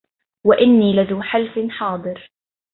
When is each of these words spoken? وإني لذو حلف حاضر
وإني 0.43 0.93
لذو 0.93 1.21
حلف 1.21 1.59
حاضر 1.69 2.29